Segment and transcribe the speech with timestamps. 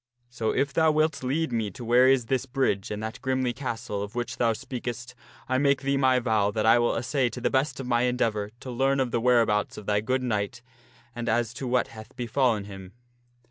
[0.31, 3.21] So, if thou wilt lead me to where advent j s this bridge and that
[3.21, 5.13] grimly castle of which thou speakest,
[5.47, 8.17] I make thee my vow that I will assay to the best of my en
[8.17, 8.17] fuiiady.
[8.33, 10.63] deavor to learn of the whereabouts of thy good knight,
[11.15, 12.93] and as to what hath befallen him."